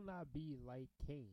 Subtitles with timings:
[0.00, 1.32] Shall not be like Cain,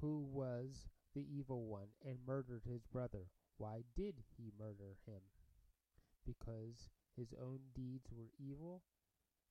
[0.00, 3.26] who was the evil one and murdered his brother.
[3.58, 5.20] Why did he murder him?
[6.26, 8.82] Because his own deeds were evil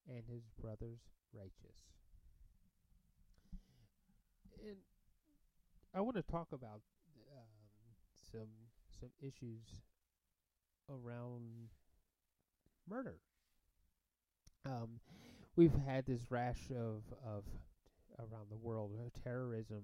[0.08, 1.02] and his brother's
[1.34, 1.78] righteous.
[4.66, 4.78] And
[5.94, 6.81] I want to talk about
[7.31, 7.50] um,
[8.31, 8.50] some
[9.00, 9.81] some issues
[10.90, 11.70] around
[12.90, 13.18] murder.
[14.66, 15.00] Um,
[15.56, 17.44] we've had this rash of of
[18.20, 19.84] around the world uh, terrorism,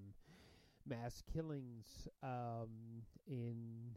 [0.88, 3.96] mass killings um, in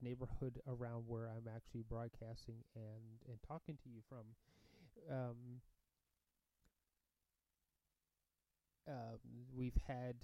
[0.00, 4.24] neighborhood around where I'm actually broadcasting and and talking to you from.
[5.10, 5.60] Um,
[8.88, 9.18] um,
[9.56, 10.16] we've had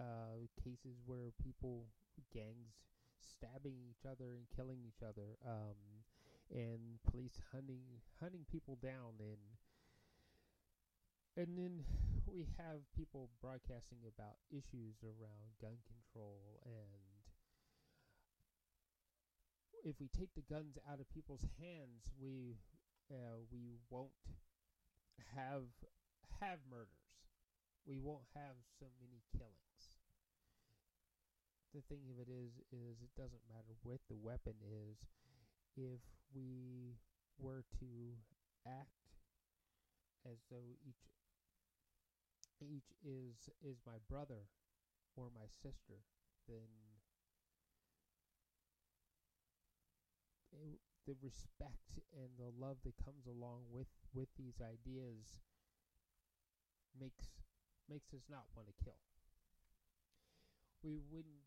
[0.00, 1.84] uh, cases where people
[2.34, 2.74] gangs
[3.20, 5.38] stabbing each other and killing each other.
[5.46, 5.76] Um,
[6.50, 7.82] and police hunting
[8.20, 9.42] hunting people down and
[11.36, 11.84] and then
[12.26, 17.00] we have people broadcasting about issues around gun control and
[19.84, 22.56] if we take the guns out of people's hands we
[23.12, 24.10] uh, we won't
[25.34, 25.62] have
[26.40, 27.16] have murders.
[27.86, 29.80] We won't have so many killings.
[31.72, 34.96] The thing of it is is it doesn't matter what the weapon is.
[35.76, 36.00] If
[36.34, 36.96] we
[37.38, 37.90] were to
[38.66, 39.12] act
[40.24, 41.04] as though each
[42.64, 44.48] each is is my brother
[45.16, 46.02] or my sister,
[46.48, 46.68] then
[51.06, 55.38] the respect and the love that comes along with with these ideas
[56.98, 57.28] makes
[57.88, 58.98] makes us not want to kill.
[60.82, 61.44] We wouldn't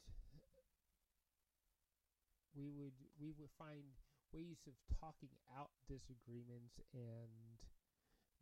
[2.55, 3.97] we would we would find
[4.33, 7.57] ways of talking out disagreements and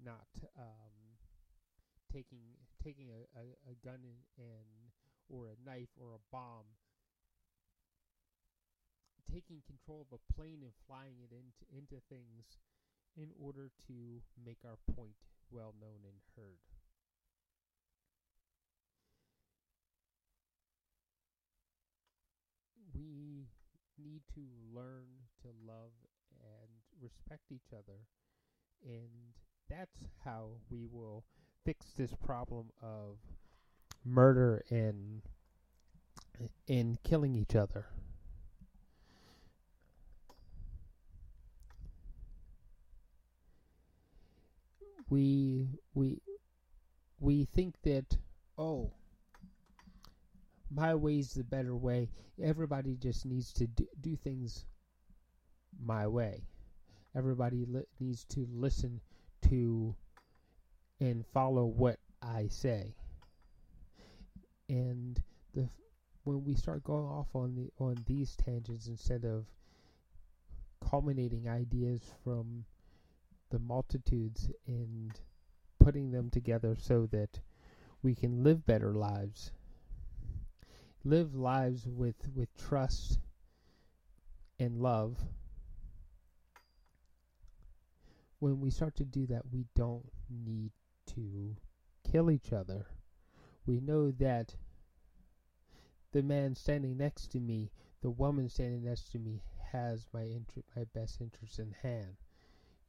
[0.03, 1.06] not um,
[2.11, 4.69] taking taking a, a, a gun and, and
[5.29, 6.65] or a knife or a bomb
[9.31, 12.57] taking control of a plane and flying it into into things
[13.17, 15.17] in order to make our point
[15.51, 16.59] well known and heard.
[22.93, 23.47] We
[23.97, 24.41] need to
[24.73, 25.07] learn
[25.41, 25.93] to love
[26.39, 26.69] and
[27.01, 27.99] respect each other.
[28.85, 29.35] And
[29.69, 31.25] that's how we will
[31.65, 33.17] fix this problem of
[34.05, 35.21] murder and
[36.67, 37.87] and killing each other.
[45.09, 46.21] We we
[47.19, 48.17] we think that
[48.57, 48.91] oh
[50.69, 52.09] my way's the better way.
[52.41, 54.65] Everybody just needs to do, do things
[55.79, 56.43] my way.
[57.15, 59.01] Everybody li- needs to listen
[59.49, 59.95] to
[60.99, 62.95] and follow what I say.
[64.69, 65.21] And
[65.53, 65.69] the
[66.23, 69.45] when we start going off on the on these tangents instead of
[70.89, 72.65] culminating ideas from
[73.49, 75.19] the multitudes and
[75.79, 77.39] putting them together so that
[78.03, 79.51] we can live better lives
[81.03, 83.19] live lives with with trust
[84.59, 85.17] and love
[88.39, 90.71] when we start to do that we don't need
[91.17, 91.55] to
[92.09, 92.87] kill each other.
[93.65, 94.55] We know that
[96.11, 97.71] the man standing next to me
[98.01, 99.41] the woman standing next to me
[99.71, 102.15] has my inter- my best interest in hand.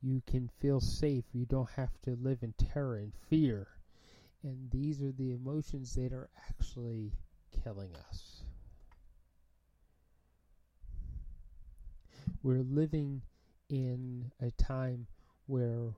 [0.00, 1.24] You can feel safe.
[1.32, 3.68] You don't have to live in terror and fear.
[4.42, 7.14] And these are the emotions that are actually
[7.50, 8.44] killing us.
[12.42, 13.22] we're living
[13.68, 15.06] in a time
[15.46, 15.92] where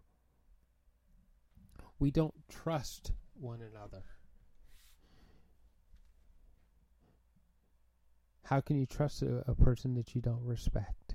[2.00, 4.02] we don't trust one another.
[8.44, 11.14] How can you trust a, a, person that you don't respect?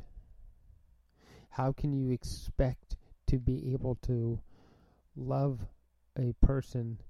[1.50, 2.96] How can you expect
[3.28, 4.40] to be able to
[5.18, 5.60] love
[6.18, 7.02] a person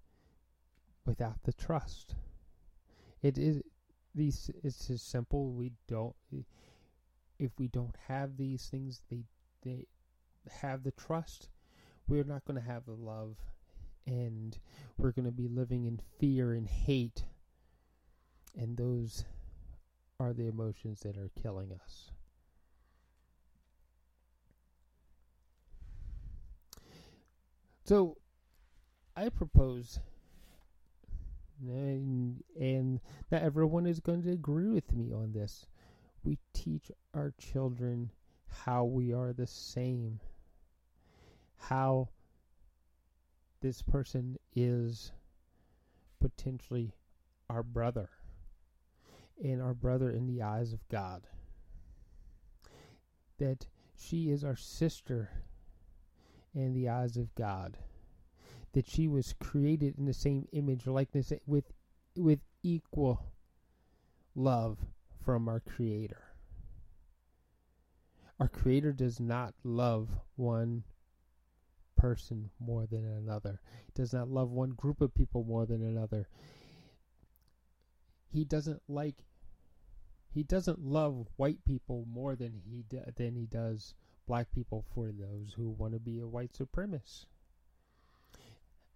[1.05, 2.15] without the trust?
[3.21, 3.61] It is
[4.15, 6.15] these it's as simple we don't
[7.37, 9.25] if we don't have these things they
[9.63, 9.85] they
[10.61, 11.49] have the trust
[12.07, 13.35] we're not going to have the love
[14.05, 14.57] and
[14.97, 17.23] we're going to be living in fear and hate.
[18.57, 19.25] And those
[20.19, 22.11] are the emotions that are killing us.
[27.83, 28.17] So
[29.15, 29.99] i propose
[31.61, 32.99] and, and
[33.31, 35.67] not everyone is going to agree with me on this.
[36.23, 38.11] We teach our children
[38.47, 40.19] how we are the same,
[41.57, 42.09] how
[43.65, 45.11] this person is
[46.19, 46.93] potentially
[47.49, 48.11] our brother,
[49.43, 51.23] and our brother in the eyes of God.
[53.39, 53.65] That
[53.97, 55.31] she is our sister
[56.53, 57.79] in the eyes of God
[58.73, 61.71] that she was created in the same image likeness with
[62.15, 63.31] with equal
[64.35, 64.77] love
[65.23, 66.21] from our creator.
[68.39, 70.83] Our creator does not love one
[71.95, 73.61] person more than another.
[73.85, 76.27] He does not love one group of people more than another.
[78.31, 79.15] He doesn't like
[80.29, 83.93] he doesn't love white people more than he than he does
[84.27, 87.25] black people for those who want to be a white supremacist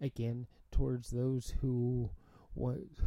[0.00, 2.10] again towards those who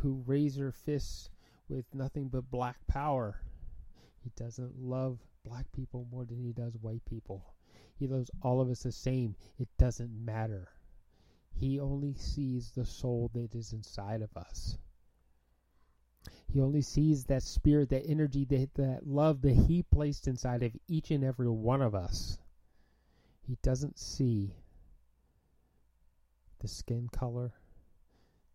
[0.01, 1.30] who raise their fists
[1.68, 3.42] with nothing but black power.
[4.24, 7.54] He doesn't love black people more than he does white people.
[7.95, 9.36] He loves all of us the same.
[9.57, 10.69] It doesn't matter.
[11.51, 14.78] He only sees the soul that is inside of us.
[16.48, 20.75] He only sees that spirit, that energy, that, that love that He placed inside of
[20.88, 22.38] each and every one of us.
[23.42, 24.56] He doesn't see
[26.60, 27.54] the skin color,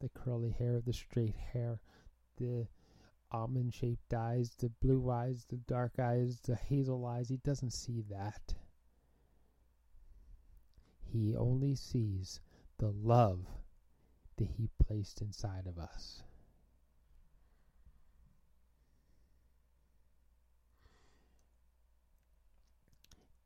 [0.01, 1.81] the curly hair, the straight hair,
[2.39, 2.67] the
[3.31, 7.29] almond shaped eyes, the blue eyes, the dark eyes, the hazel eyes.
[7.29, 8.55] He doesn't see that.
[11.13, 12.41] He only sees
[12.79, 13.41] the love
[14.37, 16.23] that He placed inside of us.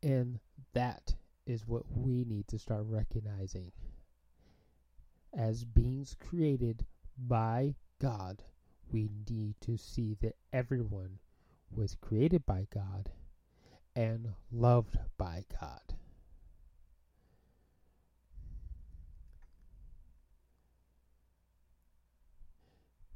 [0.01, 0.39] And
[0.73, 1.15] that
[1.45, 3.71] is what we need to start recognizing
[5.35, 6.85] as beings created
[7.17, 8.43] by God,
[8.91, 11.19] we need to see that everyone
[11.71, 13.09] was created by God
[13.95, 15.92] and loved by God.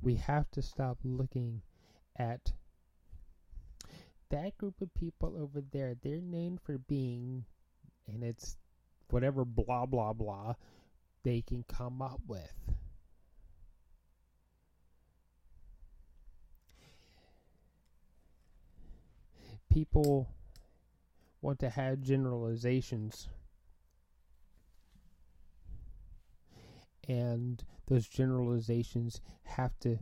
[0.01, 1.61] We have to stop looking
[2.17, 2.53] at
[4.29, 5.95] that group of people over there.
[6.01, 7.45] They're named for being,
[8.07, 8.57] and it's
[9.09, 10.53] whatever blah blah blah
[11.23, 12.51] they can come up with.
[19.69, 20.29] People
[21.41, 23.27] want to have generalizations.
[27.07, 29.99] And those generalizations have to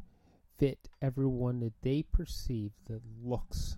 [0.58, 3.78] fit everyone that they perceive that looks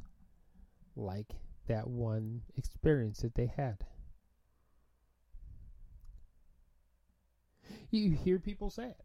[0.96, 1.36] like
[1.68, 3.86] that one experience that they had.
[7.92, 9.02] You hear people say it.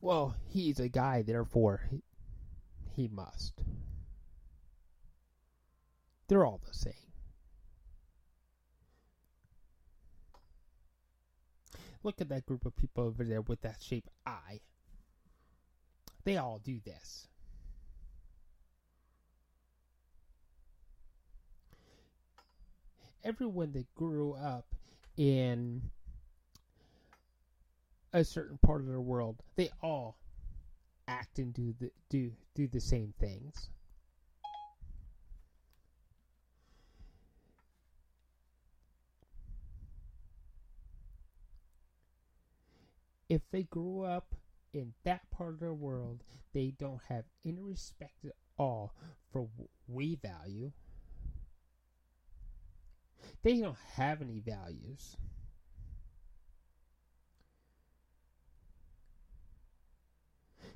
[0.00, 2.02] Well, he's a guy, therefore he,
[2.94, 3.60] he must.
[6.28, 7.05] They're all the same.
[12.06, 14.60] Look at that group of people over there with that shape eye.
[16.24, 17.26] They all do this.
[23.26, 24.66] everyone that grew up
[25.16, 25.82] in
[28.12, 30.16] a certain part of the world, they all
[31.08, 33.68] act and do the do do the same things.
[43.28, 44.34] If they grew up
[44.72, 48.94] in that part of the world, they don't have any respect at all
[49.32, 50.72] for what we value
[53.42, 55.16] they don't have any values.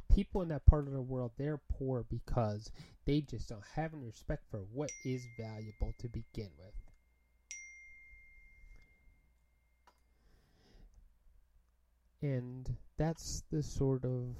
[0.09, 2.73] people in that part of the world they're poor because
[3.05, 6.75] they just don't have any respect for what is valuable to begin with.
[12.23, 14.37] And that's the sort of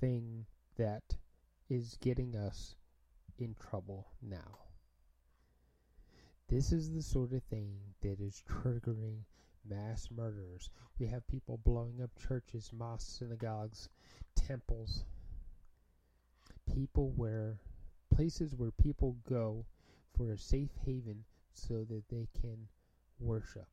[0.00, 0.44] thing
[0.76, 1.16] that
[1.70, 2.76] is getting us
[3.38, 4.58] in trouble now.
[6.48, 9.24] This is the sort of thing that is triggering
[9.68, 10.70] mass murders.
[10.98, 13.88] We have people blowing up churches, mosques, synagogues,
[14.34, 15.04] temples.
[16.74, 17.58] People where
[18.14, 19.64] places where people go
[20.16, 22.68] for a safe haven so that they can
[23.20, 23.68] worship.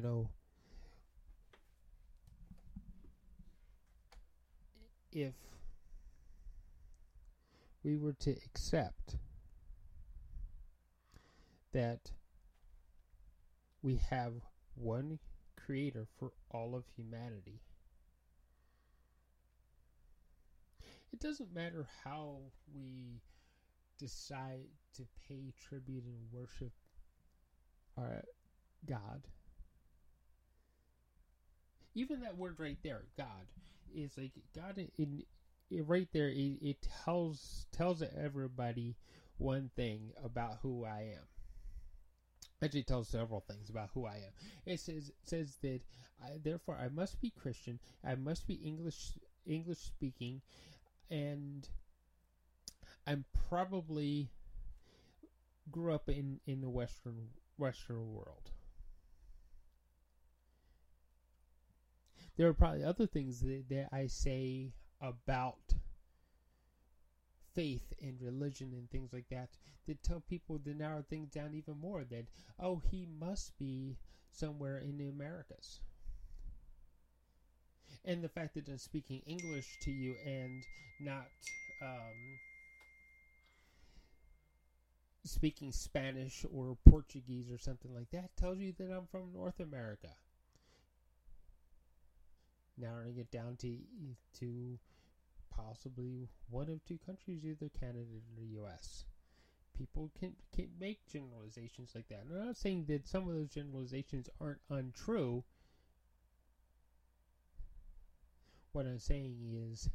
[0.00, 0.30] You know,
[5.12, 5.34] if
[7.84, 9.16] we were to accept
[11.72, 12.12] that
[13.82, 14.32] we have
[14.74, 15.18] one
[15.54, 17.60] creator for all of humanity.
[21.12, 22.38] It doesn't matter how
[22.74, 23.20] we
[23.98, 24.64] decide
[24.94, 26.72] to pay tribute and worship
[27.98, 28.24] our
[28.86, 29.28] God.
[31.94, 33.46] Even that word right there, God,
[33.94, 35.22] is like God in
[35.70, 38.96] it, right there it, it tells tells everybody
[39.38, 41.24] one thing about who I am.
[42.62, 44.32] Actually, tells several things about who I am.
[44.66, 45.80] It says says that
[46.22, 47.80] I, therefore I must be Christian.
[48.04, 49.12] I must be English
[49.46, 50.42] English speaking,
[51.10, 51.66] and
[53.06, 54.30] I'm probably
[55.70, 58.50] grew up in in the western western world.
[62.36, 65.74] There are probably other things that, that I say about
[67.54, 69.48] faith and religion and things like that
[69.86, 72.26] that tell people to narrow things down even more that
[72.60, 73.96] oh he must be
[74.30, 75.80] somewhere in the americas.
[78.04, 80.62] And the fact that i'm speaking english to you and
[81.00, 81.26] not
[81.82, 82.38] um,
[85.24, 90.08] speaking spanish or portuguese or something like that tells you that i'm from north america
[92.80, 93.76] narrowing it down to
[94.38, 94.78] to
[95.54, 99.04] possibly one of two countries, either Canada or the U.S.
[99.76, 102.24] People can can make generalizations like that.
[102.28, 105.44] And I'm not saying that some of those generalizations aren't untrue.
[108.72, 109.88] What I'm saying is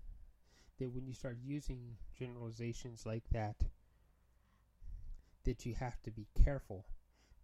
[0.80, 3.56] that when you start using generalizations like that,
[5.46, 6.86] that you have to be careful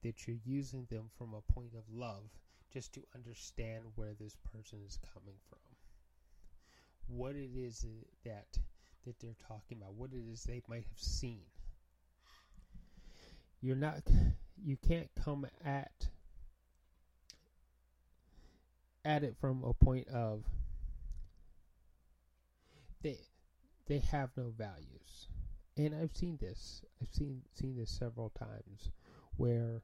[0.04, 2.30] that you're using them from a point of love
[2.72, 5.60] just to understand where this person is coming from.
[7.08, 7.86] What it is
[8.24, 8.58] that
[9.06, 9.94] that they're talking about.
[9.96, 11.42] What it is they might have seen.
[13.62, 14.02] You're not
[14.64, 16.08] you can't come at
[19.04, 20.44] at it from a point of
[23.02, 23.18] they
[23.88, 25.28] they have no values.
[25.78, 26.84] And i've seen this.
[27.02, 28.92] I've seen seen this several times
[29.38, 29.82] where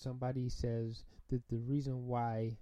[0.00, 2.56] somebody says that the reason why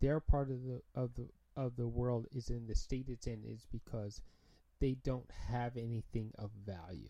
[0.00, 3.42] their part of the of the of the world is in the state it's in
[3.44, 4.20] is because
[4.80, 7.08] they don't have anything of value.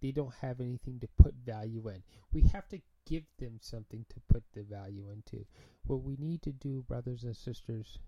[0.00, 2.02] They don't have anything to put value in.
[2.32, 5.44] We have to give them something to put the value into.
[5.86, 7.98] What we need to do, brothers and sisters,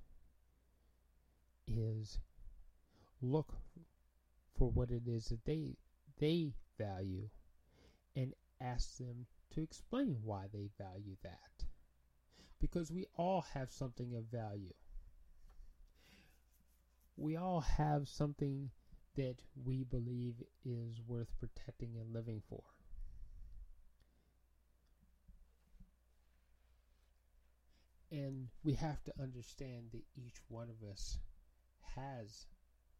[1.66, 2.18] is
[3.20, 3.54] look
[4.56, 5.76] for what it is that they
[6.18, 7.28] they value
[8.16, 11.64] and ask them to explain why they value that.
[12.60, 14.74] Because we all have something of value.
[17.16, 18.70] We all have something
[19.16, 22.62] that we believe is worth protecting and living for.
[28.10, 31.18] And we have to understand that each one of us
[31.94, 32.46] has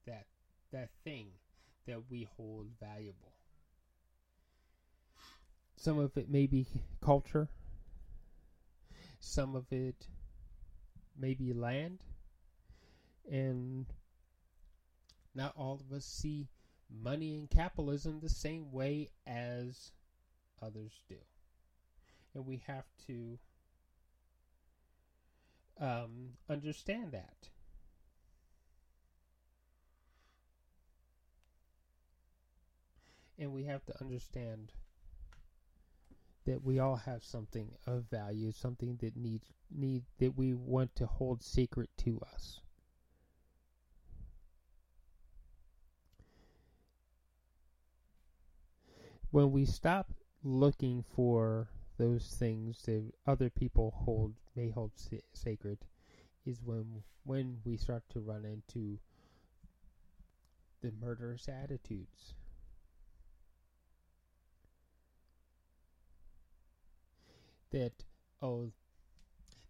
[0.06, 0.26] that
[0.72, 1.28] that thing
[1.86, 3.32] that we hold valuable.
[5.80, 6.66] Some of it may be
[7.00, 7.48] culture.
[9.18, 10.08] Some of it
[11.18, 12.00] may be land.
[13.32, 13.86] And
[15.34, 16.48] not all of us see
[17.02, 19.92] money and capitalism the same way as
[20.60, 21.16] others do.
[22.34, 23.38] And we have to
[25.80, 27.48] um, understand that.
[33.38, 34.72] And we have to understand
[36.50, 41.06] that we all have something of value, something that needs need that we want to
[41.06, 42.60] hold sacred to us.
[49.30, 55.78] when we stop looking for those things that other people hold may hold sa- sacred
[56.44, 58.98] is when when we start to run into
[60.80, 62.34] the murderous attitudes.
[67.72, 67.92] That
[68.42, 68.70] oh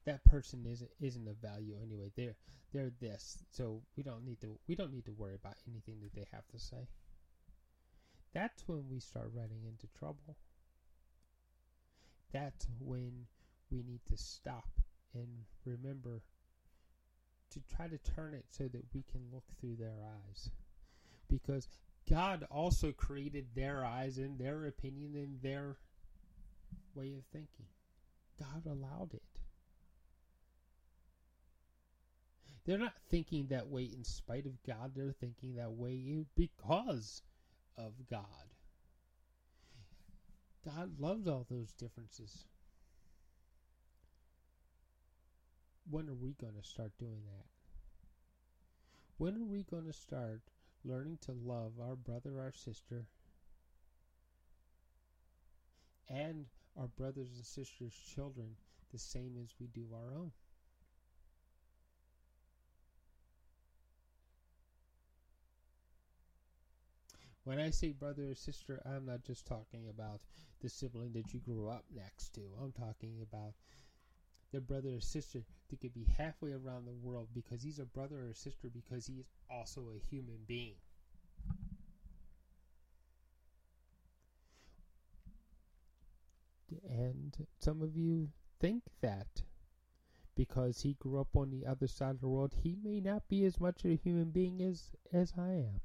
[0.06, 2.10] that person isn't isn't of value anyway.
[2.16, 2.36] They're
[2.72, 6.14] they're this, so we don't need to we don't need to worry about anything that
[6.14, 6.88] they have to say.
[8.32, 10.36] That's when we start running into trouble.
[12.32, 13.26] That's when
[13.70, 14.68] we need to stop
[15.14, 15.26] and
[15.64, 16.22] remember
[17.50, 20.50] to try to turn it so that we can look through their eyes.
[21.28, 21.66] Because
[22.08, 25.76] God also created their eyes and their opinion and their
[26.94, 27.66] way of thinking.
[28.40, 29.22] God allowed it.
[32.64, 37.22] They're not thinking that way in spite of God, they're thinking that way because
[37.76, 38.24] of God.
[40.64, 42.44] God loves all those differences.
[45.88, 47.46] When are we going to start doing that?
[49.16, 50.42] When are we going to start
[50.84, 53.06] learning to love our brother, our sister,
[56.08, 56.46] and
[56.76, 58.56] our brothers and sisters' children
[58.92, 60.32] the same as we do our own?
[67.44, 70.20] When I say brother or sister, I'm not just talking about
[70.60, 72.42] the sibling that you grew up next to.
[72.62, 73.54] I'm talking about
[74.52, 78.26] their brother or sister that could be halfway around the world because he's a brother
[78.28, 80.76] or sister because he is also a human being.
[86.88, 88.28] And some of you
[88.60, 89.42] think that
[90.34, 93.44] because he grew up on the other side of the world, he may not be
[93.44, 95.80] as much of a human being as, as I am.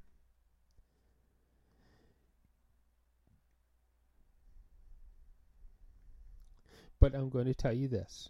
[6.99, 8.29] But I'm going to tell you this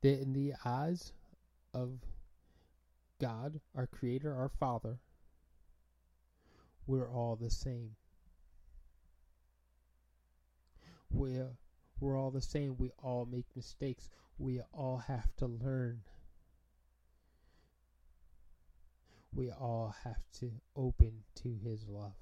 [0.00, 1.12] that in the eyes
[1.74, 1.98] of
[3.20, 4.98] God, our Creator, our Father,
[6.86, 7.96] we're all the same.
[11.10, 11.56] We're,
[12.00, 12.76] we're all the same.
[12.78, 14.08] We all make mistakes.
[14.38, 16.02] We all have to learn.
[19.34, 22.12] We all have to open to His love.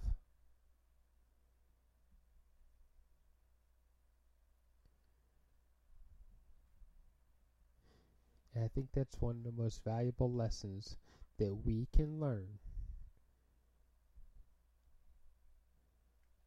[8.54, 10.96] And I think that's one of the most valuable lessons
[11.38, 12.46] that we can learn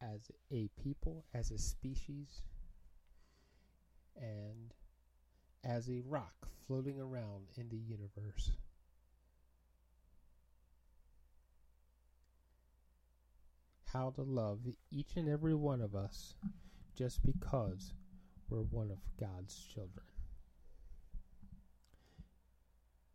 [0.02, 2.42] as a people, as a species,
[4.16, 4.74] and
[5.64, 8.52] as a rock floating around in the universe.
[13.92, 14.60] How to love
[14.90, 16.36] each and every one of us
[16.96, 17.92] just because
[18.48, 20.06] we're one of God's children.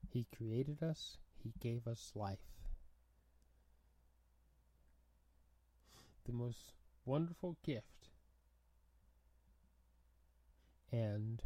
[0.10, 2.40] He created us, He gave us life.
[6.26, 6.74] The most
[7.06, 8.10] wonderful gift.
[10.92, 11.42] And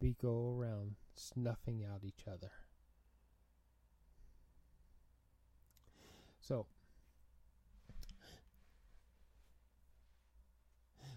[0.00, 2.50] we go around snuffing out each other.
[6.40, 6.66] So,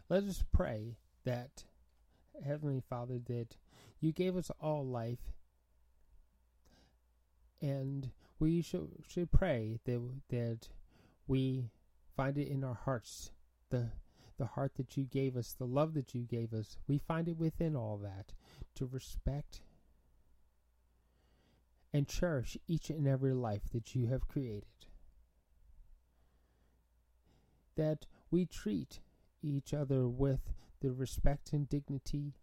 [0.10, 1.63] let us pray that,
[2.43, 3.56] Heavenly Father, that
[3.99, 5.32] you gave us all life
[7.62, 10.67] and we should should pray that that
[11.27, 11.69] we
[12.21, 13.31] find it in our hearts
[13.71, 13.89] the
[14.38, 16.77] the heart that you gave us, the love that you gave us.
[16.88, 18.34] We find it within all that
[18.75, 19.62] to respect
[21.91, 24.65] and cherish each and every life that you have created.
[27.75, 28.99] That we treat
[29.41, 32.34] each other with the respect and dignity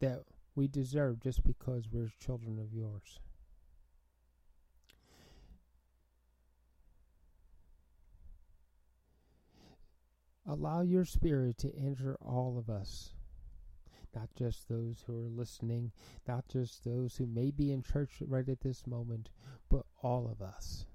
[0.00, 3.18] that we deserve just because we're children of yours.
[10.48, 13.12] Allow your spirit to enter all of us,
[14.14, 15.90] not just those who are listening,
[16.28, 19.30] not just those who may be in church right at this moment,
[19.68, 20.86] but all of us.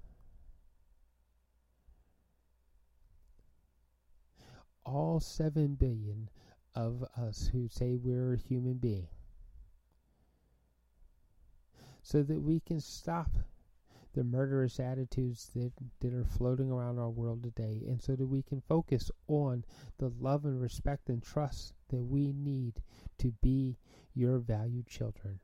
[4.86, 6.30] All seven billion
[6.74, 9.10] of us who say we're a human being.
[12.04, 13.30] So that we can stop
[14.14, 18.42] the murderous attitudes that, that are floating around our world today, and so that we
[18.42, 19.64] can focus on
[19.98, 22.82] the love and respect and trust that we need
[23.18, 23.78] to be
[24.14, 25.40] your valued children.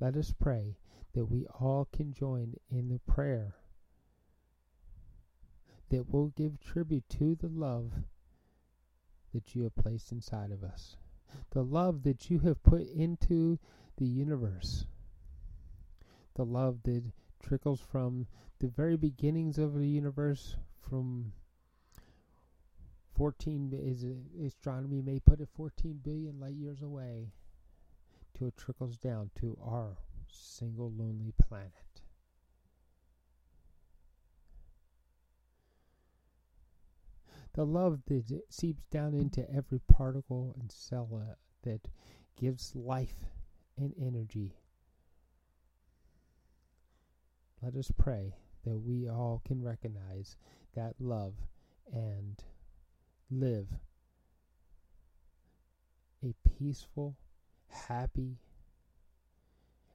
[0.00, 0.78] Let us pray
[1.14, 3.54] that we all can join in the prayer
[5.90, 7.92] that will give tribute to the love
[9.32, 10.96] that you have placed inside of us,
[11.50, 13.58] the love that you have put into
[13.96, 14.86] the universe,
[16.34, 17.04] the love that
[17.42, 18.26] trickles from
[18.58, 20.56] the very beginnings of the universe
[20.88, 21.32] from
[23.16, 24.04] 14 is
[24.46, 27.32] astronomy may put it 14 billion light years away
[28.34, 31.91] till it trickles down to our single lonely planet.
[37.54, 41.34] The love that seeps down into every particle and cell uh,
[41.64, 41.88] that
[42.36, 43.26] gives life
[43.76, 44.56] and energy.
[47.62, 50.36] Let us pray that we all can recognize
[50.74, 51.34] that love
[51.92, 52.42] and
[53.30, 53.66] live
[56.24, 57.16] a peaceful,
[57.68, 58.38] happy,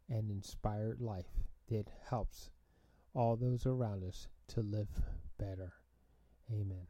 [0.10, 1.26] and inspired life
[1.70, 2.52] that helps
[3.14, 5.02] all those around us to live
[5.38, 5.74] better.
[6.52, 6.88] Amen.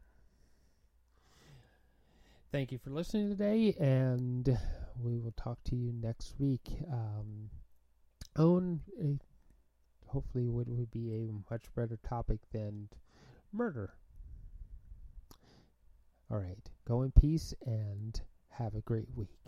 [2.50, 4.58] Thank you for listening today, and
[4.98, 6.78] we will talk to you next week.
[6.90, 7.50] Um,
[8.38, 9.18] on a
[10.06, 12.88] hopefully what would be a much better topic than
[13.52, 13.92] murder.
[16.30, 19.47] All right, go in peace and have a great week.